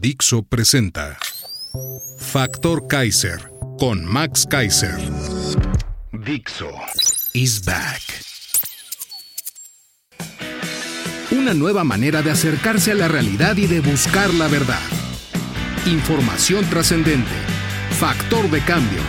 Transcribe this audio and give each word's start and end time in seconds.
Dixo 0.00 0.42
presenta 0.42 1.18
Factor 2.16 2.86
Kaiser 2.86 3.52
con 3.78 4.02
Max 4.02 4.46
Kaiser. 4.46 4.96
Dixo 6.24 6.70
is 7.34 7.62
back. 7.62 8.00
Una 11.32 11.52
nueva 11.52 11.84
manera 11.84 12.22
de 12.22 12.30
acercarse 12.30 12.92
a 12.92 12.94
la 12.94 13.08
realidad 13.08 13.58
y 13.58 13.66
de 13.66 13.80
buscar 13.80 14.32
la 14.32 14.48
verdad. 14.48 14.80
Información 15.84 16.64
trascendente. 16.70 17.36
Factor 17.98 18.48
de 18.48 18.64
cambio. 18.64 19.02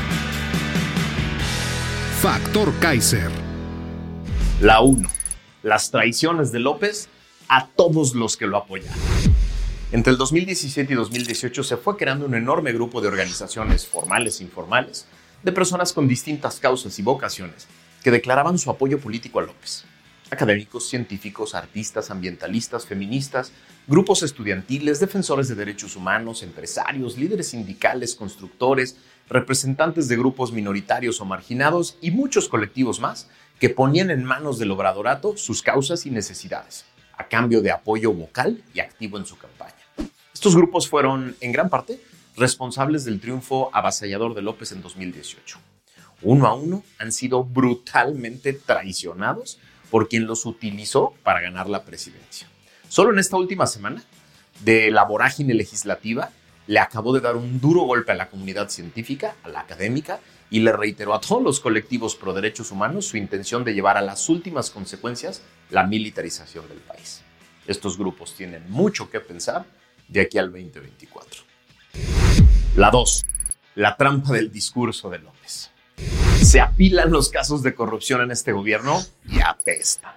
Factor 2.19 2.77
Kaiser. 2.81 3.31
La 4.59 4.81
1. 4.81 5.09
Las 5.63 5.89
traiciones 5.89 6.51
de 6.51 6.59
López 6.59 7.07
a 7.47 7.67
todos 7.67 8.13
los 8.13 8.35
que 8.35 8.45
lo 8.45 8.57
apoyan. 8.57 9.10
Entre 9.93 10.11
el 10.11 10.17
2017 10.17 10.93
y 10.93 10.95
2018 10.95 11.63
se 11.65 11.75
fue 11.75 11.97
creando 11.97 12.25
un 12.25 12.33
enorme 12.33 12.71
grupo 12.71 13.01
de 13.01 13.09
organizaciones 13.09 13.85
formales 13.85 14.39
e 14.39 14.43
informales 14.45 15.05
de 15.43 15.51
personas 15.51 15.91
con 15.91 16.07
distintas 16.07 16.61
causas 16.61 16.97
y 16.97 17.01
vocaciones 17.01 17.67
que 18.01 18.09
declaraban 18.09 18.57
su 18.57 18.69
apoyo 18.69 19.01
político 19.01 19.39
a 19.39 19.41
López. 19.41 19.83
Académicos, 20.29 20.87
científicos, 20.87 21.55
artistas, 21.55 22.09
ambientalistas, 22.09 22.85
feministas, 22.85 23.51
grupos 23.85 24.23
estudiantiles, 24.23 25.01
defensores 25.01 25.49
de 25.49 25.55
derechos 25.55 25.97
humanos, 25.97 26.41
empresarios, 26.41 27.17
líderes 27.17 27.49
sindicales, 27.49 28.15
constructores, 28.15 28.95
representantes 29.27 30.07
de 30.07 30.15
grupos 30.15 30.53
minoritarios 30.53 31.19
o 31.19 31.25
marginados 31.25 31.97
y 31.99 32.11
muchos 32.11 32.47
colectivos 32.47 33.01
más 33.01 33.27
que 33.59 33.69
ponían 33.69 34.09
en 34.09 34.23
manos 34.23 34.57
del 34.57 34.71
obradorato 34.71 35.35
sus 35.35 35.61
causas 35.61 36.05
y 36.05 36.11
necesidades, 36.11 36.85
a 37.17 37.27
cambio 37.27 37.61
de 37.61 37.71
apoyo 37.71 38.13
vocal 38.13 38.63
y 38.73 38.79
activo 38.79 39.17
en 39.17 39.25
su 39.25 39.37
campaña. 39.37 39.80
Estos 40.41 40.55
grupos 40.55 40.89
fueron, 40.89 41.35
en 41.39 41.51
gran 41.51 41.69
parte, 41.69 42.01
responsables 42.35 43.05
del 43.05 43.21
triunfo 43.21 43.69
avasallador 43.73 44.33
de 44.33 44.41
López 44.41 44.71
en 44.71 44.81
2018. 44.81 45.59
Uno 46.23 46.47
a 46.47 46.55
uno 46.55 46.83
han 46.97 47.11
sido 47.11 47.43
brutalmente 47.43 48.53
traicionados 48.53 49.59
por 49.91 50.09
quien 50.09 50.25
los 50.25 50.47
utilizó 50.47 51.13
para 51.21 51.41
ganar 51.41 51.69
la 51.69 51.83
presidencia. 51.83 52.47
Solo 52.89 53.11
en 53.13 53.19
esta 53.19 53.37
última 53.37 53.67
semana, 53.67 54.03
de 54.61 54.89
la 54.89 55.03
vorágine 55.03 55.53
legislativa, 55.53 56.31
le 56.65 56.79
acabó 56.79 57.13
de 57.13 57.21
dar 57.21 57.35
un 57.35 57.61
duro 57.61 57.81
golpe 57.81 58.11
a 58.11 58.15
la 58.15 58.31
comunidad 58.31 58.69
científica, 58.69 59.35
a 59.43 59.49
la 59.49 59.59
académica, 59.59 60.21
y 60.49 60.61
le 60.61 60.71
reiteró 60.71 61.13
a 61.13 61.21
todos 61.21 61.43
los 61.43 61.59
colectivos 61.59 62.15
pro 62.15 62.33
derechos 62.33 62.71
humanos 62.71 63.05
su 63.05 63.17
intención 63.17 63.63
de 63.63 63.75
llevar 63.75 63.95
a 63.95 64.01
las 64.01 64.27
últimas 64.27 64.71
consecuencias 64.71 65.43
la 65.69 65.85
militarización 65.85 66.67
del 66.67 66.79
país. 66.79 67.21
Estos 67.67 67.95
grupos 67.95 68.33
tienen 68.33 68.67
mucho 68.71 69.07
que 69.11 69.19
pensar 69.19 69.65
de 70.11 70.21
aquí 70.21 70.37
al 70.37 70.51
2024. 70.51 71.43
La 72.75 72.91
2. 72.91 73.25
La 73.75 73.95
trampa 73.95 74.33
del 74.33 74.51
discurso 74.51 75.09
de 75.09 75.19
López. 75.19 75.71
Se 76.41 76.59
apilan 76.59 77.11
los 77.11 77.29
casos 77.29 77.63
de 77.63 77.73
corrupción 77.73 78.21
en 78.21 78.31
este 78.31 78.51
gobierno 78.51 79.01
y 79.27 79.39
apestan. 79.39 80.13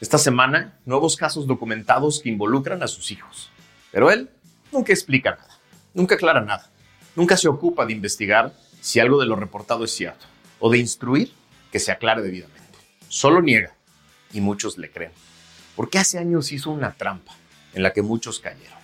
Esta 0.00 0.18
semana, 0.18 0.78
nuevos 0.84 1.16
casos 1.16 1.46
documentados 1.46 2.20
que 2.20 2.28
involucran 2.28 2.82
a 2.82 2.88
sus 2.88 3.10
hijos. 3.12 3.50
Pero 3.92 4.10
él 4.10 4.30
nunca 4.72 4.92
explica 4.92 5.30
nada, 5.30 5.60
nunca 5.94 6.16
aclara 6.16 6.40
nada, 6.40 6.70
nunca 7.14 7.36
se 7.36 7.48
ocupa 7.48 7.86
de 7.86 7.92
investigar 7.92 8.52
si 8.80 8.98
algo 8.98 9.20
de 9.20 9.26
lo 9.26 9.36
reportado 9.36 9.84
es 9.84 9.92
cierto 9.92 10.26
o 10.58 10.70
de 10.70 10.78
instruir 10.78 11.32
que 11.70 11.78
se 11.78 11.92
aclare 11.92 12.22
debidamente. 12.22 12.78
Solo 13.08 13.40
niega 13.40 13.74
y 14.32 14.40
muchos 14.40 14.76
le 14.76 14.90
creen. 14.90 15.12
Porque 15.76 15.98
hace 15.98 16.18
años 16.18 16.50
hizo 16.50 16.70
una 16.70 16.92
trampa 16.94 17.34
en 17.72 17.82
la 17.82 17.92
que 17.92 18.02
muchos 18.02 18.40
cayeron. 18.40 18.83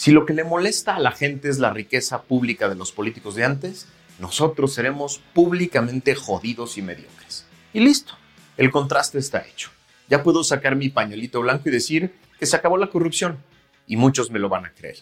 Si 0.00 0.12
lo 0.12 0.24
que 0.24 0.32
le 0.32 0.44
molesta 0.44 0.96
a 0.96 0.98
la 0.98 1.12
gente 1.12 1.50
es 1.50 1.58
la 1.58 1.74
riqueza 1.74 2.22
pública 2.22 2.70
de 2.70 2.74
los 2.74 2.90
políticos 2.90 3.34
de 3.34 3.44
antes, 3.44 3.86
nosotros 4.18 4.72
seremos 4.72 5.20
públicamente 5.34 6.14
jodidos 6.14 6.78
y 6.78 6.80
mediocres. 6.80 7.44
Y 7.74 7.80
listo, 7.80 8.14
el 8.56 8.70
contraste 8.70 9.18
está 9.18 9.46
hecho. 9.46 9.68
Ya 10.08 10.22
puedo 10.22 10.42
sacar 10.42 10.74
mi 10.74 10.88
pañuelito 10.88 11.42
blanco 11.42 11.68
y 11.68 11.72
decir 11.72 12.14
que 12.38 12.46
se 12.46 12.56
acabó 12.56 12.78
la 12.78 12.86
corrupción. 12.86 13.40
Y 13.86 13.96
muchos 13.96 14.30
me 14.30 14.38
lo 14.38 14.48
van 14.48 14.64
a 14.64 14.72
creer. 14.72 14.96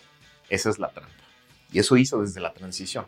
Esa 0.50 0.68
es 0.68 0.80
la 0.80 0.88
trampa. 0.88 1.14
Y 1.70 1.78
eso 1.78 1.96
hizo 1.96 2.20
desde 2.20 2.40
la 2.40 2.52
transición. 2.52 3.06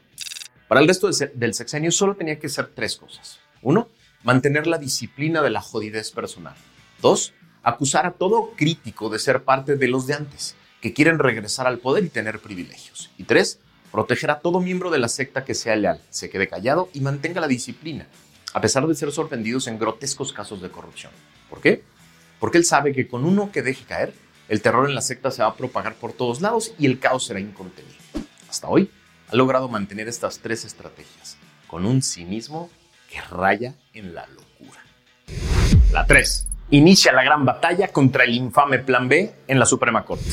Para 0.69 0.83
el 0.83 0.87
resto 0.87 1.11
del 1.11 1.55
sexenio 1.55 1.91
solo 1.91 2.15
tenía 2.15 2.39
que 2.39 2.49
ser 2.49 2.69
tres 2.69 2.95
cosas. 2.95 3.41
Uno, 3.63 3.89
mantener 4.23 4.69
la 4.69 4.79
disciplina 4.79 5.43
de 5.43 5.51
la 5.51 5.61
jodidez 5.61 6.13
personal. 6.13 6.55
Dos, 7.03 7.35
acusar 7.65 8.07
a 8.07 8.13
todo 8.13 8.53
crítico 8.57 9.09
de 9.11 9.19
ser 9.19 9.43
parte 9.43 9.75
de 9.75 9.89
los 9.89 10.07
de 10.07 10.15
antes 10.15 10.55
que 10.81 10.93
quieren 10.93 11.19
regresar 11.19 11.67
al 11.67 11.79
poder 11.79 12.05
y 12.05 12.09
tener 12.09 12.41
privilegios. 12.41 13.11
Y 13.19 13.25
tres, 13.25 13.59
proteger 13.93 14.31
a 14.31 14.41
todo 14.41 14.61
miembro 14.61 14.91
de 14.91 14.99
la 14.99 15.09
secta 15.09 15.45
que 15.45 15.55
sea 15.55 15.77
leal, 15.77 16.01
se 16.11 16.31
quede 16.31 16.49
callado 16.49 16.89
y 16.93 17.01
mantenga 17.01 17.41
la 17.41 17.49
disciplina, 17.49 18.07
a 18.55 18.61
pesar 18.61 18.87
de 18.87 18.95
ser 18.95 19.13
sorprendidos 19.13 19.67
en 19.67 19.79
grotescos 19.79 20.33
casos 20.33 20.63
de 20.63 20.71
corrupción. 20.71 21.13
¿Por 21.49 21.61
qué? 21.61 21.83
Porque 22.39 22.59
él 22.59 22.65
sabe 22.65 22.93
que 22.93 23.09
con 23.09 23.25
uno 23.25 23.53
que 23.53 23.63
deje 23.63 23.85
caer, 23.85 24.15
el 24.49 24.63
terror 24.63 24.89
en 24.89 24.95
la 24.95 25.03
secta 25.03 25.31
se 25.31 25.43
va 25.43 25.49
a 25.49 25.57
propagar 25.57 25.95
por 25.95 26.13
todos 26.13 26.41
lados 26.41 26.73
y 26.79 26.87
el 26.87 26.99
caos 26.99 27.27
será 27.27 27.41
incontenible. 27.41 27.99
Hasta 28.49 28.69
hoy 28.69 28.91
ha 29.29 29.37
logrado 29.37 29.69
mantener 29.69 30.09
estas 30.09 30.41
tres 30.41 30.65
estrategias, 30.65 31.37
con 31.67 31.87
un 31.87 32.03
cinismo 32.03 32.71
que 33.09 33.21
raya 33.21 33.75
en 33.93 34.15
la 34.15 34.27
locura. 34.27 34.81
La 35.93 36.07
3 36.07 36.47
inicia 36.71 37.13
la 37.13 37.25
gran 37.25 37.45
batalla 37.45 37.89
contra 37.89 38.25
el 38.25 38.35
infame 38.35 38.79
Plan 38.79 39.09
B 39.09 39.33
en 39.47 39.59
la 39.59 39.67
Suprema 39.67 40.05
Corte. 40.05 40.25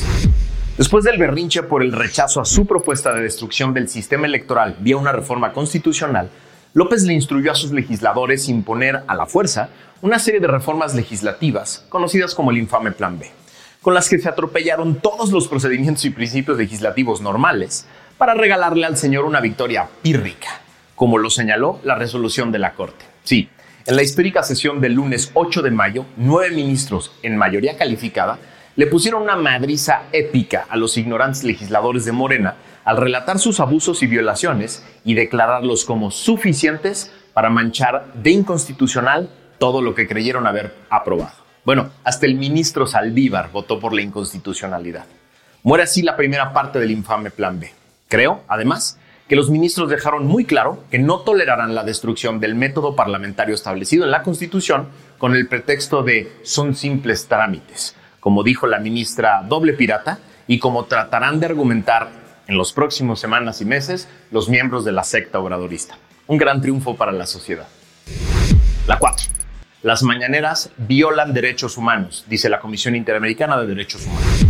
Después 0.78 1.02
del 1.02 1.18
berrinche 1.18 1.64
por 1.64 1.82
el 1.82 1.90
rechazo 1.90 2.40
a 2.40 2.44
su 2.44 2.64
propuesta 2.64 3.12
de 3.12 3.22
destrucción 3.22 3.74
del 3.74 3.88
sistema 3.88 4.28
electoral 4.28 4.76
vía 4.78 4.96
una 4.96 5.10
reforma 5.10 5.52
constitucional, 5.52 6.30
López 6.72 7.02
le 7.02 7.14
instruyó 7.14 7.50
a 7.50 7.56
sus 7.56 7.72
legisladores 7.72 8.48
imponer 8.48 9.02
a 9.08 9.16
la 9.16 9.26
fuerza 9.26 9.70
una 10.02 10.20
serie 10.20 10.38
de 10.38 10.46
reformas 10.46 10.94
legislativas 10.94 11.84
conocidas 11.88 12.32
como 12.32 12.52
el 12.52 12.58
infame 12.58 12.92
Plan 12.92 13.18
B, 13.18 13.28
con 13.82 13.92
las 13.92 14.08
que 14.08 14.20
se 14.20 14.28
atropellaron 14.28 15.00
todos 15.00 15.32
los 15.32 15.48
procedimientos 15.48 16.04
y 16.04 16.10
principios 16.10 16.56
legislativos 16.56 17.20
normales 17.20 17.88
para 18.16 18.34
regalarle 18.34 18.86
al 18.86 18.96
señor 18.96 19.24
una 19.24 19.40
victoria 19.40 19.88
pírrica, 20.00 20.60
como 20.94 21.18
lo 21.18 21.28
señaló 21.28 21.80
la 21.82 21.96
resolución 21.96 22.52
de 22.52 22.60
la 22.60 22.74
Corte. 22.74 23.04
Sí, 23.24 23.48
en 23.84 23.96
la 23.96 24.04
histórica 24.04 24.44
sesión 24.44 24.80
del 24.80 24.92
lunes 24.92 25.32
8 25.34 25.60
de 25.60 25.72
mayo, 25.72 26.06
nueve 26.16 26.54
ministros, 26.54 27.10
en 27.24 27.36
mayoría 27.36 27.76
calificada, 27.76 28.38
le 28.78 28.86
pusieron 28.86 29.22
una 29.22 29.34
madriza 29.34 30.04
épica 30.12 30.68
a 30.70 30.76
los 30.76 30.96
ignorantes 30.96 31.42
legisladores 31.42 32.04
de 32.04 32.12
Morena 32.12 32.54
al 32.84 32.96
relatar 32.96 33.40
sus 33.40 33.58
abusos 33.58 34.04
y 34.04 34.06
violaciones 34.06 34.86
y 35.04 35.14
declararlos 35.14 35.84
como 35.84 36.12
suficientes 36.12 37.12
para 37.34 37.50
manchar 37.50 38.12
de 38.14 38.30
inconstitucional 38.30 39.30
todo 39.58 39.82
lo 39.82 39.96
que 39.96 40.06
creyeron 40.06 40.46
haber 40.46 40.76
aprobado. 40.90 41.34
Bueno, 41.64 41.90
hasta 42.04 42.26
el 42.26 42.36
ministro 42.36 42.86
Saldívar 42.86 43.50
votó 43.50 43.80
por 43.80 43.92
la 43.92 44.02
inconstitucionalidad. 44.02 45.06
Muere 45.64 45.82
así 45.82 46.02
la 46.02 46.16
primera 46.16 46.52
parte 46.52 46.78
del 46.78 46.92
infame 46.92 47.32
Plan 47.32 47.58
B. 47.58 47.72
Creo, 48.06 48.44
además, 48.46 48.96
que 49.28 49.34
los 49.34 49.50
ministros 49.50 49.90
dejaron 49.90 50.24
muy 50.24 50.44
claro 50.44 50.84
que 50.88 51.00
no 51.00 51.22
tolerarán 51.22 51.74
la 51.74 51.82
destrucción 51.82 52.38
del 52.38 52.54
método 52.54 52.94
parlamentario 52.94 53.56
establecido 53.56 54.04
en 54.04 54.12
la 54.12 54.22
Constitución 54.22 54.86
con 55.18 55.34
el 55.34 55.48
pretexto 55.48 56.04
de 56.04 56.32
son 56.44 56.76
simples 56.76 57.26
trámites, 57.26 57.96
como 58.28 58.42
dijo 58.42 58.66
la 58.66 58.78
ministra 58.78 59.42
doble 59.48 59.72
pirata, 59.72 60.18
y 60.46 60.58
como 60.58 60.84
tratarán 60.84 61.40
de 61.40 61.46
argumentar 61.46 62.10
en 62.46 62.58
los 62.58 62.74
próximos 62.74 63.20
semanas 63.20 63.62
y 63.62 63.64
meses 63.64 64.06
los 64.30 64.50
miembros 64.50 64.84
de 64.84 64.92
la 64.92 65.02
secta 65.02 65.38
obradorista. 65.38 65.96
Un 66.26 66.36
gran 66.36 66.60
triunfo 66.60 66.94
para 66.94 67.10
la 67.10 67.26
sociedad. 67.26 67.66
La 68.86 68.98
4. 68.98 69.28
Las 69.80 70.02
mañaneras 70.02 70.70
violan 70.76 71.32
derechos 71.32 71.78
humanos, 71.78 72.26
dice 72.28 72.50
la 72.50 72.60
Comisión 72.60 72.94
Interamericana 72.96 73.58
de 73.58 73.66
Derechos 73.66 74.04
Humanos. 74.04 74.44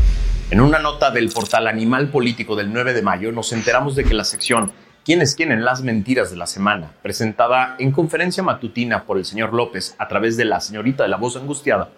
En 0.51 0.61
una 0.61 0.81
nota 0.81 1.13
del 1.13 1.29
portal 1.29 1.69
Animal 1.69 2.09
Político 2.09 2.57
del 2.57 2.73
9 2.73 2.95
de 2.95 3.03
mayo 3.03 3.31
nos 3.31 3.53
enteramos 3.53 3.95
de 3.95 4.03
que 4.03 4.15
la 4.15 4.25
sección 4.25 4.73
¿Quiénes 5.09 5.37
quieren 5.37 5.65
las 5.65 5.81
mentiras 5.81 6.31
de 6.31 6.37
la 6.37 6.47
semana? 6.47 6.91
presentada 7.01 7.77
en 7.79 7.93
conferencia 7.93 8.43
matutina 8.43 9.05
por 9.05 9.17
el 9.17 9.25
señor 9.25 9.55
López 9.55 9.95
a 9.99 10.07
través 10.07 10.37
de 10.37 10.45
la 10.45 10.61
señorita 10.61 11.05
de 11.05 11.09
la 11.09 11.17
voz 11.17 11.35
angustiada, 11.37 11.89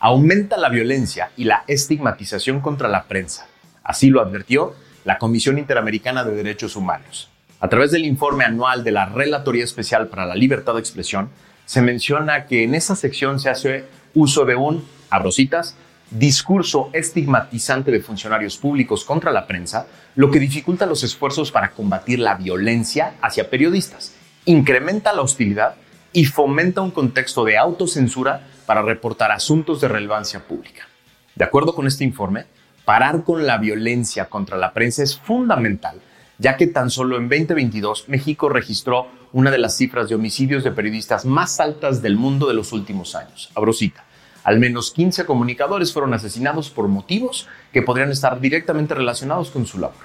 aumenta 0.00 0.56
la 0.56 0.68
violencia 0.68 1.30
y 1.36 1.44
la 1.44 1.64
estigmatización 1.66 2.60
contra 2.60 2.88
la 2.88 3.04
prensa. 3.04 3.46
Así 3.82 4.10
lo 4.10 4.20
advirtió 4.20 4.74
la 5.04 5.18
Comisión 5.18 5.58
Interamericana 5.58 6.24
de 6.24 6.34
Derechos 6.34 6.76
Humanos. 6.76 7.30
A 7.60 7.68
través 7.68 7.90
del 7.90 8.04
informe 8.04 8.44
anual 8.44 8.84
de 8.84 8.92
la 8.92 9.06
Relatoría 9.06 9.64
Especial 9.64 10.08
para 10.08 10.26
la 10.26 10.34
Libertad 10.34 10.74
de 10.74 10.80
Expresión, 10.80 11.30
se 11.66 11.82
menciona 11.82 12.46
que 12.46 12.62
en 12.62 12.74
esa 12.74 12.94
sección 12.94 13.40
se 13.40 13.50
hace 13.50 13.84
uso 14.14 14.44
de 14.44 14.54
un, 14.54 14.86
abrositas, 15.10 15.74
discurso 16.10 16.90
estigmatizante 16.92 17.90
de 17.90 18.00
funcionarios 18.00 18.56
públicos 18.56 19.04
contra 19.04 19.32
la 19.32 19.46
prensa, 19.46 19.86
lo 20.14 20.30
que 20.30 20.38
dificulta 20.38 20.86
los 20.86 21.02
esfuerzos 21.02 21.50
para 21.50 21.72
combatir 21.72 22.20
la 22.20 22.36
violencia 22.36 23.14
hacia 23.20 23.50
periodistas, 23.50 24.14
incrementa 24.44 25.12
la 25.12 25.22
hostilidad 25.22 25.74
y 26.12 26.24
fomenta 26.24 26.80
un 26.80 26.90
contexto 26.90 27.44
de 27.44 27.58
autocensura 27.58 28.46
para 28.68 28.82
reportar 28.82 29.32
asuntos 29.32 29.80
de 29.80 29.88
relevancia 29.88 30.46
pública. 30.46 30.86
De 31.34 31.42
acuerdo 31.42 31.74
con 31.74 31.86
este 31.86 32.04
informe, 32.04 32.44
parar 32.84 33.24
con 33.24 33.46
la 33.46 33.56
violencia 33.56 34.26
contra 34.26 34.58
la 34.58 34.74
prensa 34.74 35.02
es 35.02 35.18
fundamental, 35.18 36.02
ya 36.36 36.58
que 36.58 36.66
tan 36.66 36.90
solo 36.90 37.16
en 37.16 37.30
2022 37.30 38.10
México 38.10 38.50
registró 38.50 39.06
una 39.32 39.50
de 39.50 39.56
las 39.56 39.74
cifras 39.74 40.10
de 40.10 40.16
homicidios 40.16 40.64
de 40.64 40.72
periodistas 40.72 41.24
más 41.24 41.60
altas 41.60 42.02
del 42.02 42.16
mundo 42.16 42.46
de 42.46 42.52
los 42.52 42.74
últimos 42.74 43.14
años. 43.14 43.50
Abrosita. 43.54 44.04
Al 44.44 44.58
menos 44.58 44.90
15 44.90 45.24
comunicadores 45.24 45.90
fueron 45.90 46.12
asesinados 46.12 46.68
por 46.68 46.88
motivos 46.88 47.48
que 47.72 47.80
podrían 47.80 48.10
estar 48.10 48.38
directamente 48.38 48.94
relacionados 48.94 49.50
con 49.50 49.64
su 49.64 49.78
labor. 49.78 50.04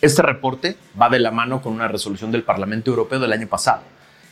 Este 0.00 0.22
reporte 0.22 0.78
va 1.00 1.10
de 1.10 1.18
la 1.18 1.30
mano 1.30 1.60
con 1.60 1.74
una 1.74 1.88
resolución 1.88 2.32
del 2.32 2.44
Parlamento 2.44 2.90
Europeo 2.90 3.20
del 3.20 3.32
año 3.34 3.46
pasado, 3.46 3.82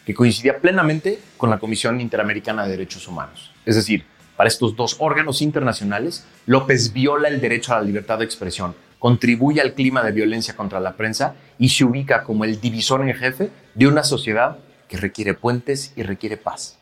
que 0.04 0.14
coincidía 0.14 0.58
plenamente 0.58 1.20
con 1.36 1.50
la 1.50 1.58
Comisión 1.58 2.00
Interamericana 2.00 2.64
de 2.64 2.72
Derechos 2.72 3.06
Humanos. 3.08 3.52
Es 3.64 3.76
decir, 3.76 4.04
para 4.36 4.48
estos 4.48 4.74
dos 4.76 4.96
órganos 4.98 5.42
internacionales, 5.42 6.26
López 6.46 6.92
viola 6.92 7.28
el 7.28 7.40
derecho 7.40 7.72
a 7.72 7.76
la 7.76 7.86
libertad 7.86 8.18
de 8.18 8.24
expresión, 8.24 8.74
contribuye 8.98 9.60
al 9.60 9.74
clima 9.74 10.02
de 10.02 10.12
violencia 10.12 10.56
contra 10.56 10.80
la 10.80 10.96
prensa 10.96 11.34
y 11.58 11.68
se 11.68 11.84
ubica 11.84 12.22
como 12.22 12.44
el 12.44 12.60
divisor 12.60 13.06
en 13.06 13.14
jefe 13.14 13.50
de 13.74 13.86
una 13.86 14.02
sociedad 14.02 14.58
que 14.88 14.96
requiere 14.96 15.34
puentes 15.34 15.92
y 15.96 16.02
requiere 16.02 16.36
paz. 16.36 16.78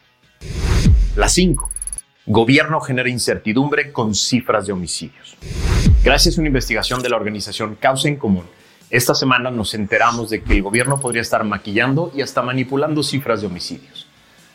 La 1.17 1.29
5. 1.29 1.69
Gobierno 2.27 2.81
genera 2.81 3.09
incertidumbre 3.09 3.93
con 3.93 4.15
cifras 4.15 4.67
de 4.67 4.73
homicidios. 4.73 5.37
Gracias 6.05 6.37
a 6.37 6.41
una 6.41 6.49
investigación 6.49 7.03
de 7.03 7.09
la 7.09 7.17
organización 7.17 7.75
Causa 7.75 8.09
en 8.09 8.17
Común, 8.17 8.45
esta 8.91 9.15
semana 9.15 9.53
nos 9.53 9.75
enteramos 9.75 10.31
de 10.31 10.43
que 10.43 10.55
el 10.55 10.63
gobierno 10.63 11.01
podría 11.01 11.23
estar 11.23 11.45
maquillando 11.45 12.11
y 12.13 12.23
hasta 12.23 12.43
manipulando 12.43 13.05
cifras 13.05 13.41
de 13.41 13.47
homicidios. 13.47 14.09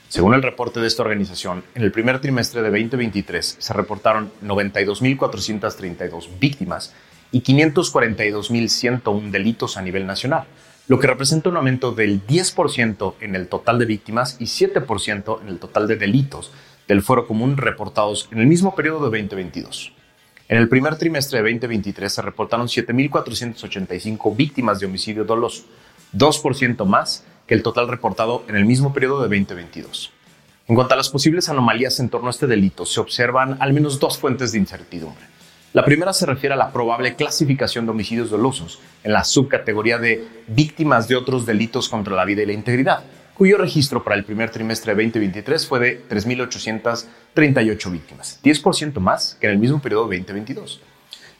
Según 0.10 0.34
el 0.34 0.44
reporte 0.44 0.82
de 0.82 0.88
esta 0.88 1.04
organización, 1.04 1.64
en 1.74 1.84
el 1.84 1.92
primer 1.94 2.20
trimestre 2.20 2.62
de 2.62 2.70
2023 2.70 3.56
se 3.60 3.74
reportaron 3.74 4.32
92.432 4.44 6.28
víctimas 6.38 6.94
y 7.32 7.42
542.101 7.42 9.32
delitos 9.32 9.78
a 9.78 9.82
nivel 9.82 10.06
nacional, 10.06 10.44
lo 10.88 11.00
que 11.00 11.08
representa 11.08 11.50
un 11.50 11.56
aumento 11.58 11.94
del 11.94 12.28
10% 12.28 13.14
en 13.22 13.36
el 13.36 13.48
total 13.48 13.80
de 13.80 13.86
víctimas 13.86 14.36
y 14.40 14.46
7% 14.46 15.42
en 15.42 15.48
el 15.48 15.60
total 15.60 15.88
de 15.88 15.96
delitos 15.96 16.52
del 16.90 17.02
fuero 17.02 17.26
común 17.26 17.56
reportados 17.56 18.28
en 18.32 18.40
el 18.40 18.48
mismo 18.48 18.76
periodo 18.76 19.10
de 19.10 19.18
2022. 19.18 19.95
En 20.48 20.60
el 20.60 20.70
primer 20.70 20.96
trimestre 20.96 21.42
de 21.42 21.52
2023 21.52 22.14
se 22.14 22.22
reportaron 22.22 22.68
7.485 22.68 24.36
víctimas 24.36 24.80
de 24.80 24.86
homicidio 24.86 25.24
doloso, 25.24 25.64
2% 26.16 26.86
más 26.86 27.24
que 27.48 27.56
el 27.56 27.64
total 27.64 27.88
reportado 27.88 28.44
en 28.48 28.56
el 28.56 28.64
mismo 28.64 28.94
periodo 28.94 29.24
de 29.24 29.40
2022. 29.40 30.12
En 30.68 30.76
cuanto 30.76 30.94
a 30.94 30.98
las 30.98 31.10
posibles 31.10 31.50
anomalías 31.50 32.00
en 32.00 32.10
torno 32.10 32.28
a 32.28 32.30
este 32.30 32.46
delito, 32.46 32.86
se 32.86 33.00
observan 33.00 33.58
al 33.60 33.74
menos 33.74 34.00
dos 34.00 34.20
fuentes 34.20 34.52
de 34.52 34.60
incertidumbre. 34.60 35.26
La 35.74 35.84
primera 35.84 36.14
se 36.14 36.28
refiere 36.28 36.54
a 36.54 36.58
la 36.58 36.72
probable 36.72 37.16
clasificación 37.16 37.86
de 37.86 37.92
homicidios 37.92 38.30
dolosos 38.30 38.80
en 39.04 39.14
la 39.14 39.24
subcategoría 39.24 39.98
de 39.98 40.28
víctimas 40.48 41.08
de 41.08 41.16
otros 41.16 41.48
delitos 41.48 41.90
contra 41.90 42.16
la 42.16 42.24
vida 42.24 42.44
y 42.44 42.46
la 42.46 42.54
integridad, 42.54 43.04
cuyo 43.36 43.58
registro 43.58 44.04
para 44.04 44.16
el 44.16 44.24
primer 44.24 44.50
trimestre 44.50 44.96
de 44.96 45.04
2023 45.04 45.68
fue 45.68 45.80
de 45.80 46.08
3.838 46.08 47.92
víctimas, 47.92 48.40
10% 48.42 49.00
más 49.00 49.38
que 49.40 49.48
en 49.48 49.54
el 49.54 49.60
mismo 49.60 49.82
periodo 49.82 50.08
de 50.08 50.18
2022. 50.18 50.82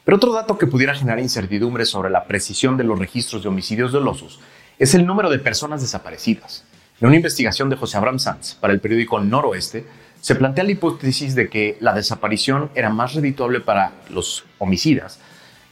Pero 0.04 0.18
otro 0.18 0.32
dato 0.32 0.58
que 0.58 0.66
pudiera 0.66 0.94
generar 0.94 1.18
incertidumbre 1.18 1.86
sobre 1.86 2.10
la 2.10 2.26
precisión 2.26 2.76
de 2.76 2.84
los 2.84 2.98
registros 2.98 3.42
de 3.42 3.48
homicidios 3.48 3.92
dolosos 3.92 4.40
es 4.78 4.94
el 4.94 5.06
número 5.06 5.30
de 5.30 5.38
personas 5.38 5.80
desaparecidas. 5.80 6.64
En 7.00 7.08
una 7.08 7.16
investigación 7.16 7.70
de 7.70 7.76
José 7.76 7.96
Abraham 7.96 8.18
Sanz 8.18 8.54
para 8.54 8.74
el 8.74 8.80
periódico 8.80 9.18
Noroeste, 9.18 9.86
se 10.20 10.34
plantea 10.34 10.64
la 10.64 10.72
hipótesis 10.72 11.34
de 11.34 11.48
que 11.48 11.78
la 11.80 11.94
desaparición 11.94 12.70
era 12.74 12.90
más 12.90 13.14
redituable 13.14 13.60
para 13.60 13.92
los 14.10 14.44
homicidas 14.58 15.18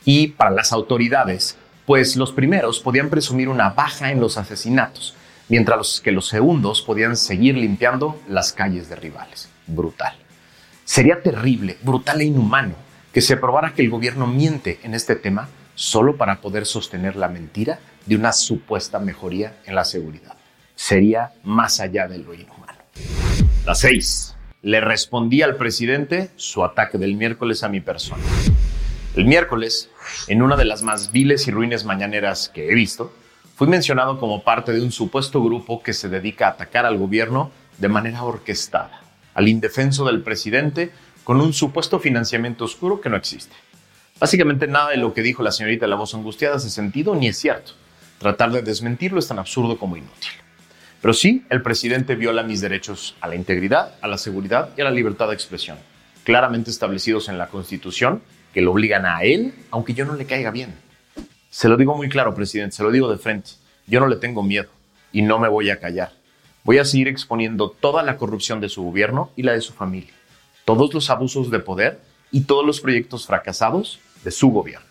y 0.06 0.28
para 0.28 0.50
las 0.50 0.72
autoridades, 0.72 1.56
pues 1.86 2.16
los 2.16 2.32
primeros 2.32 2.80
podían 2.80 3.10
presumir 3.10 3.48
una 3.48 3.70
baja 3.70 4.10
en 4.10 4.20
los 4.20 4.38
asesinatos, 4.38 5.14
mientras 5.48 6.00
que 6.00 6.12
los 6.12 6.28
segundos 6.28 6.82
podían 6.82 7.16
seguir 7.16 7.56
limpiando 7.56 8.20
las 8.28 8.52
calles 8.52 8.88
de 8.88 8.96
rivales. 8.96 9.48
Brutal. 9.66 10.14
Sería 10.84 11.22
terrible, 11.22 11.78
brutal 11.82 12.20
e 12.20 12.24
inhumano 12.24 12.74
que 13.12 13.20
se 13.20 13.36
probara 13.36 13.74
que 13.74 13.82
el 13.82 13.90
gobierno 13.90 14.26
miente 14.26 14.80
en 14.82 14.92
este 14.92 15.14
tema 15.14 15.48
solo 15.76 16.16
para 16.16 16.40
poder 16.40 16.66
sostener 16.66 17.16
la 17.16 17.28
mentira 17.28 17.78
de 18.06 18.16
una 18.16 18.32
supuesta 18.32 18.98
mejoría 18.98 19.56
en 19.66 19.76
la 19.76 19.84
seguridad. 19.84 20.34
Sería 20.74 21.32
más 21.44 21.80
allá 21.80 22.08
de 22.08 22.18
lo 22.18 22.34
inhumano. 22.34 22.78
La 23.64 23.74
6. 23.74 24.34
Le 24.62 24.80
respondí 24.80 25.42
al 25.42 25.56
presidente 25.56 26.30
su 26.36 26.64
ataque 26.64 26.98
del 26.98 27.14
miércoles 27.14 27.62
a 27.62 27.68
mi 27.68 27.80
persona. 27.80 28.22
El 29.14 29.26
miércoles, 29.26 29.90
en 30.26 30.42
una 30.42 30.56
de 30.56 30.64
las 30.64 30.82
más 30.82 31.12
viles 31.12 31.46
y 31.46 31.52
ruines 31.52 31.84
mañaneras 31.84 32.50
que 32.52 32.68
he 32.70 32.74
visto, 32.74 33.12
Fui 33.54 33.68
mencionado 33.68 34.18
como 34.18 34.42
parte 34.42 34.72
de 34.72 34.82
un 34.82 34.90
supuesto 34.90 35.40
grupo 35.40 35.80
que 35.80 35.92
se 35.92 36.08
dedica 36.08 36.46
a 36.46 36.50
atacar 36.50 36.86
al 36.86 36.98
gobierno 36.98 37.52
de 37.78 37.88
manera 37.88 38.24
orquestada, 38.24 39.00
al 39.32 39.46
indefenso 39.46 40.04
del 40.04 40.22
presidente, 40.22 40.90
con 41.22 41.40
un 41.40 41.52
supuesto 41.52 42.00
financiamiento 42.00 42.64
oscuro 42.64 43.00
que 43.00 43.08
no 43.08 43.16
existe. 43.16 43.54
Básicamente 44.18 44.66
nada 44.66 44.90
de 44.90 44.96
lo 44.96 45.14
que 45.14 45.22
dijo 45.22 45.44
la 45.44 45.52
señorita 45.52 45.86
la 45.86 45.94
voz 45.94 46.14
angustiada 46.14 46.56
hace 46.56 46.68
sentido 46.68 47.14
ni 47.14 47.28
es 47.28 47.38
cierto. 47.38 47.72
Tratar 48.18 48.50
de 48.50 48.62
desmentirlo 48.62 49.20
es 49.20 49.28
tan 49.28 49.38
absurdo 49.38 49.78
como 49.78 49.96
inútil. 49.96 50.32
Pero 51.00 51.14
sí, 51.14 51.44
el 51.48 51.62
presidente 51.62 52.16
viola 52.16 52.42
mis 52.42 52.60
derechos 52.60 53.14
a 53.20 53.28
la 53.28 53.36
integridad, 53.36 53.94
a 54.00 54.08
la 54.08 54.18
seguridad 54.18 54.70
y 54.76 54.80
a 54.80 54.84
la 54.84 54.90
libertad 54.90 55.28
de 55.28 55.34
expresión, 55.34 55.78
claramente 56.24 56.72
establecidos 56.72 57.28
en 57.28 57.38
la 57.38 57.46
Constitución, 57.48 58.20
que 58.52 58.62
lo 58.62 58.72
obligan 58.72 59.06
a 59.06 59.22
él, 59.22 59.54
aunque 59.70 59.94
yo 59.94 60.04
no 60.06 60.14
le 60.14 60.26
caiga 60.26 60.50
bien. 60.50 60.74
Se 61.54 61.68
lo 61.68 61.76
digo 61.76 61.96
muy 61.96 62.08
claro, 62.08 62.34
presidente, 62.34 62.74
se 62.74 62.82
lo 62.82 62.90
digo 62.90 63.08
de 63.08 63.16
frente. 63.16 63.52
Yo 63.86 64.00
no 64.00 64.08
le 64.08 64.16
tengo 64.16 64.42
miedo 64.42 64.70
y 65.12 65.22
no 65.22 65.38
me 65.38 65.48
voy 65.48 65.70
a 65.70 65.78
callar. 65.78 66.10
Voy 66.64 66.78
a 66.78 66.84
seguir 66.84 67.06
exponiendo 67.06 67.70
toda 67.70 68.02
la 68.02 68.16
corrupción 68.16 68.60
de 68.60 68.68
su 68.68 68.82
gobierno 68.82 69.30
y 69.36 69.44
la 69.44 69.52
de 69.52 69.60
su 69.60 69.72
familia, 69.72 70.12
todos 70.64 70.92
los 70.92 71.10
abusos 71.10 71.52
de 71.52 71.60
poder 71.60 72.00
y 72.32 72.40
todos 72.40 72.66
los 72.66 72.80
proyectos 72.80 73.28
fracasados 73.28 74.00
de 74.24 74.32
su 74.32 74.50
gobierno. 74.50 74.88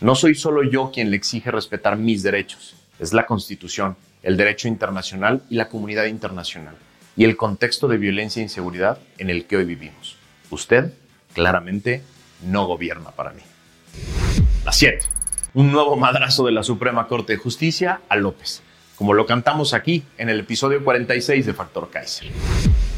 No 0.00 0.14
soy 0.14 0.36
solo 0.36 0.62
yo 0.62 0.92
quien 0.94 1.10
le 1.10 1.16
exige 1.16 1.50
respetar 1.50 1.96
mis 1.96 2.22
derechos, 2.22 2.76
es 3.00 3.12
la 3.12 3.26
Constitución, 3.26 3.96
el 4.22 4.36
derecho 4.36 4.68
internacional 4.68 5.42
y 5.50 5.56
la 5.56 5.68
comunidad 5.68 6.04
internacional, 6.04 6.76
y 7.16 7.24
el 7.24 7.36
contexto 7.36 7.88
de 7.88 7.98
violencia 7.98 8.38
e 8.38 8.44
inseguridad 8.44 9.00
en 9.18 9.30
el 9.30 9.46
que 9.46 9.56
hoy 9.56 9.64
vivimos. 9.64 10.16
Usted 10.48 10.94
claramente 11.34 12.04
no 12.46 12.68
gobierna 12.68 13.10
para 13.10 13.32
mí. 13.32 13.42
La 14.64 14.70
7 14.70 15.21
un 15.54 15.70
nuevo 15.70 15.96
madrazo 15.96 16.46
de 16.46 16.52
la 16.52 16.62
Suprema 16.62 17.06
Corte 17.08 17.34
de 17.34 17.38
Justicia 17.38 18.00
a 18.08 18.16
López, 18.16 18.62
como 18.96 19.12
lo 19.12 19.26
cantamos 19.26 19.74
aquí 19.74 20.02
en 20.16 20.30
el 20.30 20.40
episodio 20.40 20.82
46 20.82 21.44
de 21.44 21.52
Factor 21.52 21.90
Kaiser. 21.90 22.28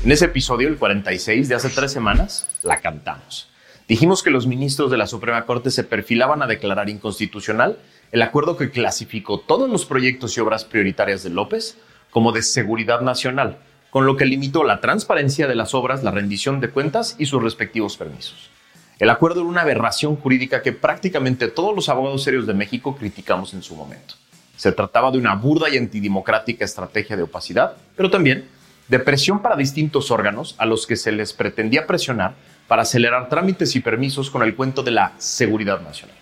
En 0.04 0.12
ese 0.12 0.26
episodio, 0.26 0.68
el 0.68 0.76
46 0.76 1.49
de 1.49 1.54
hace 1.56 1.68
tres 1.70 1.90
semanas, 1.90 2.46
la 2.62 2.80
cantamos. 2.80 3.49
Dijimos 3.88 4.23
que 4.23 4.30
los 4.30 4.46
ministros 4.46 4.90
de 4.90 4.96
la 4.96 5.08
Suprema 5.08 5.46
Corte 5.46 5.73
se 5.73 5.82
perfilaban 5.82 6.42
a 6.42 6.46
declarar 6.46 6.88
inconstitucional 6.88 7.78
el 8.12 8.23
acuerdo 8.23 8.56
que 8.56 8.70
clasificó 8.70 9.40
todos 9.40 9.68
los 9.68 9.84
proyectos 9.84 10.37
y 10.37 10.40
obras 10.40 10.64
prioritarias 10.64 11.25
de 11.25 11.30
López 11.30 11.76
como 12.11 12.30
de 12.30 12.42
seguridad 12.42 13.00
nacional, 13.00 13.58
con 13.90 14.06
lo 14.06 14.16
que 14.16 14.26
limitó 14.26 14.62
la 14.62 14.80
transparencia 14.80 15.49
de 15.49 15.56
las 15.56 15.75
obras, 15.75 16.04
la 16.04 16.12
rendición 16.12 16.61
de 16.61 16.70
cuentas 16.70 17.16
y 17.18 17.26
sus 17.26 17.42
respectivos 17.42 17.96
permisos. 17.96 18.53
El 18.98 19.10
acuerdo 19.10 19.40
era 19.40 19.48
una 19.48 19.62
aberración 19.62 20.16
jurídica 20.16 20.62
que 20.62 20.72
prácticamente 20.72 21.48
todos 21.48 21.74
los 21.74 21.88
abogados 21.88 22.22
serios 22.22 22.46
de 22.46 22.54
México 22.54 22.94
criticamos 22.96 23.52
en 23.52 23.62
su 23.62 23.74
momento. 23.74 24.14
Se 24.56 24.70
trataba 24.70 25.10
de 25.10 25.18
una 25.18 25.34
burda 25.34 25.68
y 25.68 25.76
antidemocrática 25.76 26.64
estrategia 26.64 27.16
de 27.16 27.24
opacidad, 27.24 27.76
pero 27.96 28.08
también 28.08 28.46
de 28.86 28.98
presión 29.00 29.42
para 29.42 29.56
distintos 29.56 30.10
órganos 30.10 30.54
a 30.58 30.66
los 30.66 30.86
que 30.86 30.96
se 30.96 31.10
les 31.10 31.32
pretendía 31.32 31.86
presionar 31.86 32.34
para 32.68 32.82
acelerar 32.82 33.28
trámites 33.28 33.74
y 33.74 33.80
permisos 33.80 34.30
con 34.30 34.42
el 34.42 34.54
cuento 34.54 34.82
de 34.82 34.92
la 34.92 35.12
seguridad 35.18 35.80
nacional. 35.80 36.16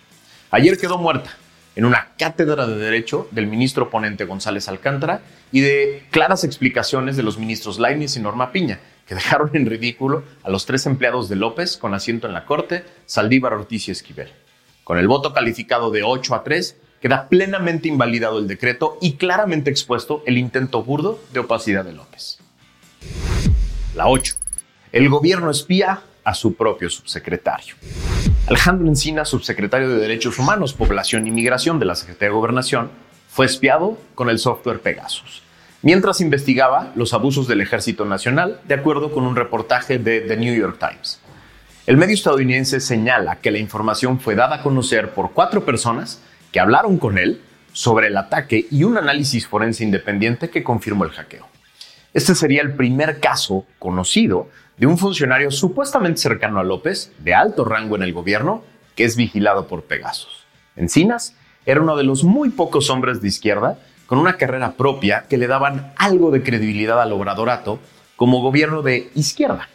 Ayer 0.49 0.77
quedó 0.77 0.97
muerta 0.97 1.31
en 1.75 1.85
una 1.85 2.09
cátedra 2.17 2.65
de 2.65 2.75
derecho 2.75 3.27
del 3.31 3.47
ministro 3.47 3.89
ponente 3.89 4.25
González 4.25 4.67
Alcántara 4.67 5.21
y 5.51 5.61
de 5.61 6.03
claras 6.11 6.43
explicaciones 6.43 7.17
de 7.17 7.23
los 7.23 7.37
ministros 7.37 7.79
Lainez 7.79 8.15
y 8.15 8.19
Norma 8.19 8.51
Piña, 8.51 8.79
que 9.07 9.15
dejaron 9.15 9.51
en 9.53 9.65
ridículo 9.65 10.23
a 10.43 10.49
los 10.49 10.65
tres 10.65 10.85
empleados 10.85 11.29
de 11.29 11.35
López 11.35 11.77
con 11.77 11.93
asiento 11.93 12.27
en 12.27 12.33
la 12.33 12.45
Corte, 12.45 12.85
Saldívar, 13.05 13.53
Ortiz 13.53 13.87
y 13.87 13.91
Esquivel. 13.91 14.31
Con 14.83 14.97
el 14.97 15.07
voto 15.07 15.33
calificado 15.33 15.91
de 15.91 16.03
8 16.03 16.35
a 16.35 16.43
3, 16.43 16.77
queda 17.01 17.27
plenamente 17.27 17.87
invalidado 17.87 18.39
el 18.39 18.47
decreto 18.47 18.97
y 19.01 19.13
claramente 19.13 19.69
expuesto 19.69 20.23
el 20.25 20.37
intento 20.37 20.83
burdo 20.83 21.19
de 21.31 21.41
opacidad 21.41 21.85
de 21.85 21.93
López. 21.93 22.39
La 23.95 24.07
8. 24.07 24.35
El 24.91 25.09
gobierno 25.09 25.51
espía 25.51 26.01
a 26.23 26.33
su 26.33 26.55
propio 26.55 26.89
subsecretario. 26.89 27.75
Alejandro 28.47 28.87
Encina, 28.87 29.25
subsecretario 29.25 29.89
de 29.89 29.99
Derechos 29.99 30.39
Humanos, 30.39 30.73
Población 30.73 31.27
y 31.27 31.31
Migración 31.31 31.79
de 31.79 31.85
la 31.85 31.95
Secretaría 31.95 32.29
de 32.29 32.35
Gobernación, 32.35 32.89
fue 33.29 33.45
espiado 33.45 33.97
con 34.15 34.29
el 34.29 34.39
software 34.39 34.81
Pegasus, 34.81 35.42
mientras 35.83 36.21
investigaba 36.21 36.91
los 36.95 37.13
abusos 37.13 37.47
del 37.47 37.61
Ejército 37.61 38.05
Nacional, 38.05 38.59
de 38.67 38.73
acuerdo 38.73 39.11
con 39.11 39.27
un 39.27 39.35
reportaje 39.35 39.99
de 39.99 40.21
The 40.21 40.37
New 40.37 40.55
York 40.55 40.77
Times. 40.79 41.19
El 41.85 41.97
medio 41.97 42.15
estadounidense 42.15 42.79
señala 42.79 43.35
que 43.35 43.51
la 43.51 43.59
información 43.59 44.19
fue 44.19 44.35
dada 44.35 44.55
a 44.55 44.63
conocer 44.63 45.09
por 45.09 45.33
cuatro 45.33 45.65
personas 45.65 46.21
que 46.53 46.61
hablaron 46.61 46.97
con 46.97 47.17
él 47.17 47.41
sobre 47.73 48.07
el 48.07 48.17
ataque 48.17 48.65
y 48.71 48.85
un 48.85 48.97
análisis 48.97 49.45
forense 49.45 49.83
independiente 49.83 50.49
que 50.49 50.63
confirmó 50.63 51.03
el 51.03 51.11
hackeo. 51.11 51.47
Este 52.13 52.33
sería 52.33 52.61
el 52.61 52.75
primer 52.75 53.19
caso 53.19 53.65
conocido 53.77 54.47
de 54.77 54.87
un 54.87 54.97
funcionario 54.97 55.51
supuestamente 55.51 56.21
cercano 56.21 56.59
a 56.59 56.63
López, 56.63 57.11
de 57.19 57.33
alto 57.33 57.65
rango 57.65 57.97
en 57.97 58.03
el 58.03 58.13
gobierno, 58.13 58.63
que 58.95 59.03
es 59.03 59.17
vigilado 59.17 59.67
por 59.67 59.83
Pegasus. 59.83 60.45
Encinas 60.77 61.35
era 61.65 61.81
uno 61.81 61.97
de 61.97 62.03
los 62.03 62.23
muy 62.23 62.49
pocos 62.51 62.89
hombres 62.89 63.21
de 63.21 63.27
izquierda 63.27 63.79
con 64.13 64.19
una 64.19 64.37
carrera 64.37 64.73
propia 64.73 65.25
que 65.27 65.39
le 65.39 65.47
daban 65.47 65.91
algo 65.97 66.29
de 66.29 66.43
credibilidad 66.43 67.01
al 67.01 67.13
obradorato 67.13 67.79
como 68.15 68.43
gobierno 68.43 68.83
de 68.83 69.09
izquierda. 69.15 69.69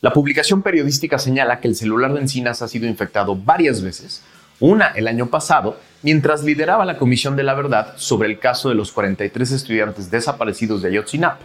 La 0.00 0.12
publicación 0.12 0.62
periodística 0.62 1.16
señala 1.16 1.60
que 1.60 1.68
el 1.68 1.76
celular 1.76 2.12
de 2.12 2.18
Encinas 2.18 2.60
ha 2.60 2.66
sido 2.66 2.88
infectado 2.88 3.36
varias 3.36 3.80
veces, 3.80 4.24
una 4.58 4.88
el 4.88 5.06
año 5.06 5.26
pasado, 5.28 5.78
mientras 6.02 6.42
lideraba 6.42 6.84
la 6.84 6.98
Comisión 6.98 7.36
de 7.36 7.44
la 7.44 7.54
Verdad 7.54 7.94
sobre 7.98 8.28
el 8.28 8.40
caso 8.40 8.68
de 8.68 8.74
los 8.74 8.90
43 8.90 9.52
estudiantes 9.52 10.10
desaparecidos 10.10 10.82
de 10.82 10.88
Ayotzinapa 10.88 11.38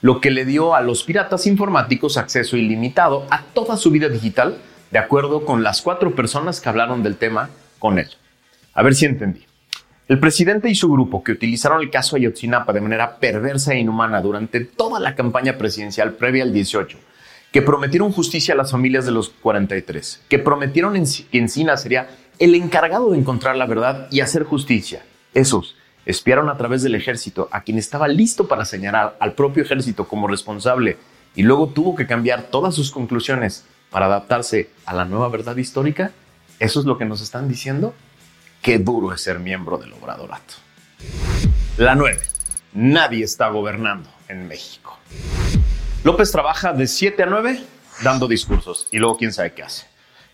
lo 0.00 0.20
que 0.20 0.32
le 0.32 0.44
dio 0.44 0.74
a 0.74 0.80
los 0.80 1.04
piratas 1.04 1.46
informáticos 1.46 2.16
acceso 2.16 2.56
ilimitado 2.56 3.24
a 3.30 3.44
toda 3.54 3.76
su 3.76 3.92
vida 3.92 4.08
digital, 4.08 4.58
de 4.90 4.98
acuerdo 4.98 5.44
con 5.44 5.62
las 5.62 5.80
cuatro 5.80 6.16
personas 6.16 6.60
que 6.60 6.70
hablaron 6.70 7.04
del 7.04 7.14
tema 7.14 7.50
con 7.78 8.00
él. 8.00 8.08
A 8.74 8.82
ver 8.82 8.96
si 8.96 9.06
entendí. 9.06 9.47
El 10.08 10.18
presidente 10.20 10.70
y 10.70 10.74
su 10.74 10.90
grupo, 10.90 11.22
que 11.22 11.32
utilizaron 11.32 11.82
el 11.82 11.90
caso 11.90 12.16
Ayotzinapa 12.16 12.72
de 12.72 12.80
manera 12.80 13.18
perversa 13.18 13.74
e 13.74 13.78
inhumana 13.80 14.22
durante 14.22 14.60
toda 14.60 14.98
la 14.98 15.14
campaña 15.14 15.58
presidencial 15.58 16.14
previa 16.14 16.44
al 16.44 16.52
18, 16.54 16.96
que 17.52 17.60
prometieron 17.60 18.10
justicia 18.10 18.54
a 18.54 18.56
las 18.56 18.70
familias 18.70 19.04
de 19.04 19.12
los 19.12 19.28
43, 19.28 20.22
que 20.26 20.38
prometieron 20.38 20.94
que 20.94 21.38
Encina 21.38 21.76
sería 21.76 22.08
el 22.38 22.54
encargado 22.54 23.10
de 23.10 23.18
encontrar 23.18 23.56
la 23.56 23.66
verdad 23.66 24.08
y 24.10 24.20
hacer 24.20 24.44
justicia, 24.44 25.02
esos 25.34 25.76
espiaron 26.06 26.48
a 26.48 26.56
través 26.56 26.82
del 26.82 26.94
ejército 26.94 27.50
a 27.52 27.60
quien 27.60 27.76
estaba 27.76 28.08
listo 28.08 28.48
para 28.48 28.64
señalar 28.64 29.14
al 29.20 29.34
propio 29.34 29.62
ejército 29.62 30.08
como 30.08 30.26
responsable 30.26 30.96
y 31.36 31.42
luego 31.42 31.66
tuvo 31.66 31.94
que 31.94 32.06
cambiar 32.06 32.44
todas 32.44 32.74
sus 32.74 32.90
conclusiones 32.90 33.66
para 33.90 34.06
adaptarse 34.06 34.70
a 34.86 34.94
la 34.94 35.04
nueva 35.04 35.28
verdad 35.28 35.58
histórica, 35.58 36.12
¿eso 36.60 36.80
es 36.80 36.86
lo 36.86 36.96
que 36.96 37.04
nos 37.04 37.20
están 37.20 37.46
diciendo? 37.46 37.92
Qué 38.68 38.78
duro 38.78 39.14
es 39.14 39.22
ser 39.22 39.38
miembro 39.38 39.78
del 39.78 39.94
obradorato. 39.94 40.52
La 41.78 41.94
9. 41.94 42.20
Nadie 42.74 43.24
está 43.24 43.48
gobernando 43.48 44.10
en 44.28 44.46
México. 44.46 44.98
López 46.04 46.30
trabaja 46.30 46.74
de 46.74 46.86
7 46.86 47.22
a 47.22 47.24
9 47.24 47.62
dando 48.04 48.28
discursos 48.28 48.86
y 48.90 48.98
luego 48.98 49.16
quién 49.16 49.32
sabe 49.32 49.54
qué 49.54 49.62
hace. 49.62 49.86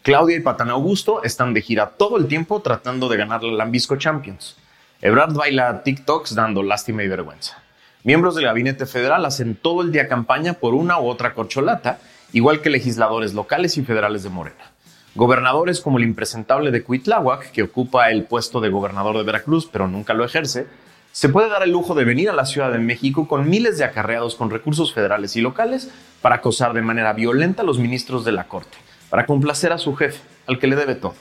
Claudia 0.02 0.36
y 0.36 0.40
Patán 0.40 0.70
Augusto 0.70 1.22
están 1.22 1.54
de 1.54 1.62
gira 1.62 1.90
todo 1.90 2.16
el 2.16 2.26
tiempo 2.26 2.60
tratando 2.60 3.08
de 3.08 3.18
ganar 3.18 3.44
la 3.44 3.52
Lambisco 3.52 3.94
Champions. 3.94 4.56
Ebrard 5.00 5.34
baila 5.34 5.84
TikToks 5.84 6.34
dando 6.34 6.64
lástima 6.64 7.04
y 7.04 7.06
vergüenza. 7.06 7.62
Miembros 8.02 8.34
del 8.34 8.46
gabinete 8.46 8.86
federal 8.86 9.24
hacen 9.26 9.54
todo 9.54 9.80
el 9.80 9.92
día 9.92 10.08
campaña 10.08 10.54
por 10.54 10.74
una 10.74 10.98
u 10.98 11.06
otra 11.06 11.34
corcholata, 11.34 12.00
igual 12.32 12.62
que 12.62 12.70
legisladores 12.70 13.32
locales 13.32 13.78
y 13.78 13.84
federales 13.84 14.24
de 14.24 14.30
Morena. 14.30 14.74
Gobernadores 15.16 15.80
como 15.80 15.99
el 15.99 16.04
impresentable 16.04 16.73
de 16.73 16.83
Cuitláhuac, 16.83 17.52
que 17.52 17.62
ocupa 17.62 18.11
el 18.11 18.25
puesto 18.25 18.61
de 18.61 18.68
gobernador 18.68 19.16
de 19.16 19.23
Veracruz, 19.23 19.68
pero 19.71 19.87
nunca 19.87 20.12
lo 20.12 20.25
ejerce, 20.25 20.66
se 21.12 21.28
puede 21.28 21.49
dar 21.49 21.62
el 21.62 21.71
lujo 21.71 21.94
de 21.94 22.04
venir 22.04 22.28
a 22.28 22.33
la 22.33 22.44
Ciudad 22.44 22.73
de 22.73 22.80
México 22.80 23.28
con 23.28 23.49
miles 23.49 23.78
de 23.78 23.85
acarreados 23.85 24.35
con 24.35 24.50
recursos 24.50 24.92
federales 24.92 25.37
y 25.37 25.40
locales 25.40 25.88
para 26.21 26.37
acosar 26.37 26.73
de 26.73 26.83
manera 26.83 27.12
violenta 27.12 27.62
a 27.62 27.64
los 27.64 27.78
ministros 27.78 28.25
de 28.25 28.33
la 28.33 28.49
Corte, 28.49 28.76
para 29.09 29.25
complacer 29.25 29.73
a 29.73 29.78
su 29.78 29.94
jefe, 29.94 30.21
al 30.49 30.59
que 30.59 30.66
le 30.66 30.75
debe 30.75 30.97
todo. 30.97 31.14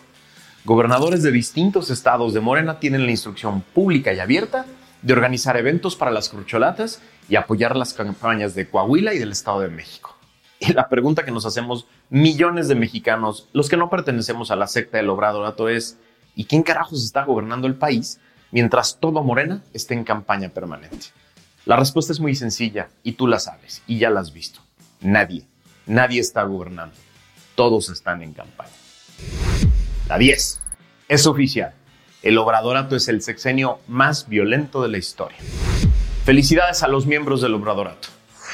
Gobernadores 0.66 1.22
de 1.22 1.32
distintos 1.32 1.92
estados 1.92 2.34
de 2.34 2.40
Morena 2.40 2.80
tienen 2.80 3.06
la 3.06 3.12
instrucción 3.12 3.62
pública 3.62 4.12
y 4.12 4.20
abierta 4.20 4.66
de 5.04 5.14
organizar 5.14 5.56
eventos 5.56 5.96
para 5.96 6.10
las 6.10 6.30
crucholatas 6.30 7.00
y 7.30 7.36
apoyar 7.36 7.76
las 7.76 7.94
campañas 7.94 8.56
de 8.56 8.68
Coahuila 8.68 9.14
y 9.14 9.20
del 9.20 9.34
Estado 9.34 9.60
de 9.60 9.70
México. 9.70 10.13
La 10.74 10.90
pregunta 10.90 11.26
que 11.26 11.32
nos 11.32 11.46
hacemos 11.46 11.88
millones 12.10 12.68
de 12.68 12.76
mexicanos, 12.76 13.48
los 13.54 13.70
que 13.70 13.78
no 13.78 13.90
pertenecemos 13.90 14.52
a 14.52 14.56
la 14.56 14.68
secta 14.68 14.98
del 14.98 15.10
Obradorato, 15.10 15.70
es 15.70 15.98
¿y 16.36 16.46
quién 16.46 16.64
carajos 16.64 17.04
está 17.04 17.24
gobernando 17.24 17.68
el 17.68 17.76
país 17.76 18.20
mientras 18.52 19.00
todo 19.00 19.24
Morena 19.24 19.64
esté 19.74 19.94
en 19.94 20.04
campaña 20.04 20.50
permanente? 20.50 21.08
La 21.66 21.76
respuesta 21.76 22.12
es 22.12 22.20
muy 22.20 22.36
sencilla 22.36 22.90
y 23.04 23.14
tú 23.14 23.28
la 23.28 23.40
sabes 23.40 23.82
y 23.88 23.98
ya 23.98 24.10
la 24.10 24.20
has 24.20 24.34
visto. 24.34 24.62
Nadie, 25.02 25.46
nadie 25.86 26.20
está 26.20 26.44
gobernando. 26.44 26.96
Todos 27.56 27.90
están 27.90 28.22
en 28.22 28.34
campaña. 28.34 28.72
La 30.08 30.18
10. 30.18 30.60
Es 31.08 31.28
oficial. 31.28 31.74
El 32.22 32.38
Obradorato 32.38 32.96
es 32.96 33.08
el 33.08 33.22
sexenio 33.22 33.80
más 33.88 34.28
violento 34.28 34.82
de 34.82 34.90
la 34.90 34.98
historia. 34.98 35.38
Felicidades 36.26 36.84
a 36.84 36.88
los 36.88 37.06
miembros 37.06 37.42
del 37.42 37.54
Obradorato. 37.54 38.08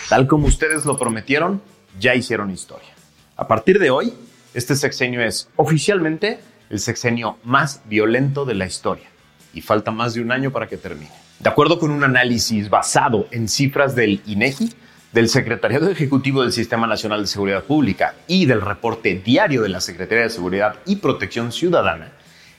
Tal 0.10 0.28
como 0.28 0.48
ustedes 0.48 0.86
lo 0.86 0.98
prometieron, 0.98 1.62
ya 2.00 2.16
hicieron 2.16 2.52
historia. 2.52 2.90
A 3.38 3.48
partir 3.48 3.80
de 3.80 3.90
hoy, 3.90 4.14
este 4.54 4.76
sexenio 4.76 5.22
es 5.22 5.50
oficialmente 5.56 6.40
el 6.70 6.80
sexenio 6.80 7.38
más 7.44 7.82
violento 7.86 8.46
de 8.46 8.56
la 8.56 8.66
historia. 8.66 9.08
Y 9.54 9.62
falta 9.62 9.92
más 9.92 10.14
de 10.14 10.22
un 10.22 10.32
año 10.32 10.52
para 10.52 10.68
que 10.68 10.78
termine. 10.78 11.12
De 11.40 11.50
acuerdo 11.50 11.80
con 11.80 11.90
un 11.90 12.04
análisis 12.04 12.70
basado 12.70 13.28
en 13.32 13.48
cifras 13.48 13.96
del 13.96 14.22
INEGI, 14.28 14.74
del 15.14 15.28
Secretariado 15.28 15.90
Ejecutivo 15.90 16.44
del 16.44 16.52
Sistema 16.52 16.86
Nacional 16.86 17.22
de 17.22 17.28
Seguridad 17.28 17.64
Pública 17.64 18.14
y 18.28 18.46
del 18.46 18.62
reporte 18.62 19.16
diario 19.16 19.64
de 19.64 19.70
la 19.70 19.82
Secretaría 19.82 20.26
de 20.26 20.30
Seguridad 20.30 20.76
y 20.86 20.98
Protección 20.98 21.52
Ciudadana, 21.52 22.12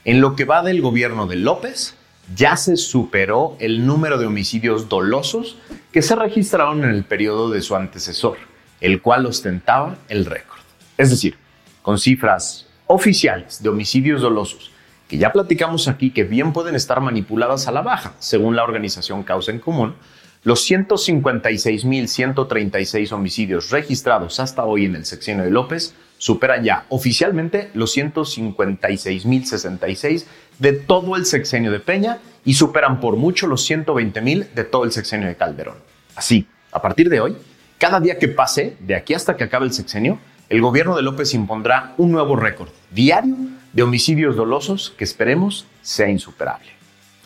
en 0.04 0.20
lo 0.20 0.34
que 0.34 0.44
va 0.44 0.62
del 0.62 0.80
gobierno 0.80 1.26
de 1.26 1.36
López, 1.36 1.94
ya 2.34 2.56
se 2.56 2.76
superó 2.76 3.56
el 3.60 3.86
número 3.86 4.18
de 4.18 4.26
homicidios 4.26 4.88
dolosos 4.88 5.58
que 5.92 6.02
se 6.02 6.16
registraron 6.16 6.82
en 6.82 6.90
el 6.90 7.04
periodo 7.04 7.50
de 7.50 7.60
su 7.60 7.76
antecesor, 7.76 8.38
el 8.80 9.02
cual 9.02 9.26
ostentaba 9.26 9.96
el 10.08 10.26
récord. 10.26 10.60
Es 10.96 11.10
decir, 11.10 11.36
con 11.82 11.98
cifras 11.98 12.66
oficiales 12.86 13.62
de 13.62 13.68
homicidios 13.68 14.22
dolosos, 14.22 14.70
que 15.08 15.18
ya 15.18 15.32
platicamos 15.32 15.88
aquí 15.88 16.10
que 16.10 16.24
bien 16.24 16.52
pueden 16.52 16.76
estar 16.76 17.00
manipuladas 17.00 17.66
a 17.66 17.72
la 17.72 17.82
baja, 17.82 18.14
según 18.18 18.56
la 18.56 18.64
organización 18.64 19.22
Causa 19.22 19.50
en 19.50 19.58
Común, 19.58 19.94
los 20.42 20.70
156.136 20.70 23.12
homicidios 23.12 23.68
registrados 23.70 24.40
hasta 24.40 24.64
hoy 24.64 24.86
en 24.86 24.96
el 24.96 25.04
sexenio 25.04 25.44
de 25.44 25.50
López 25.50 25.94
superan 26.16 26.64
ya 26.64 26.86
oficialmente 26.88 27.70
los 27.74 27.94
156.066 27.96 30.24
de 30.58 30.72
todo 30.72 31.16
el 31.16 31.26
sexenio 31.26 31.70
de 31.72 31.80
Peña 31.80 32.20
y 32.44 32.54
superan 32.54 33.00
por 33.00 33.16
mucho 33.16 33.46
los 33.46 33.68
120.000 33.68 34.52
de 34.52 34.64
todo 34.64 34.84
el 34.84 34.92
sexenio 34.92 35.28
de 35.28 35.36
Calderón. 35.36 35.76
Así, 36.14 36.46
a 36.72 36.80
partir 36.80 37.08
de 37.08 37.20
hoy, 37.20 37.36
cada 37.80 37.98
día 37.98 38.18
que 38.18 38.28
pase, 38.28 38.76
de 38.78 38.94
aquí 38.94 39.14
hasta 39.14 39.38
que 39.38 39.44
acabe 39.44 39.64
el 39.64 39.72
sexenio, 39.72 40.18
el 40.50 40.60
gobierno 40.60 40.94
de 40.94 41.02
López 41.02 41.32
impondrá 41.32 41.94
un 41.96 42.12
nuevo 42.12 42.36
récord 42.36 42.68
diario 42.90 43.34
de 43.72 43.82
homicidios 43.82 44.36
dolosos 44.36 44.92
que 44.98 45.04
esperemos 45.04 45.66
sea 45.80 46.10
insuperable. 46.10 46.68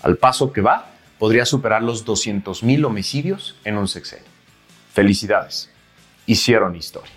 Al 0.00 0.16
paso 0.16 0.52
que 0.52 0.60
va, 0.60 0.92
podría 1.18 1.44
superar 1.44 1.82
los 1.82 2.06
200.000 2.06 2.84
homicidios 2.86 3.56
en 3.64 3.76
un 3.76 3.88
sexenio. 3.88 4.26
Felicidades. 4.92 5.70
Hicieron 6.24 6.76
historia. 6.76 7.10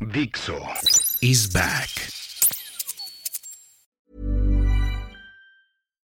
Dixo 0.00 0.58
is 1.20 1.52
back. 1.52 2.19